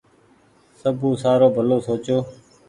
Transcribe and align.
سبو 0.79 1.09
سآرو 1.21 1.47
ڀلو 1.55 1.77
سوچو۔ 1.87 2.17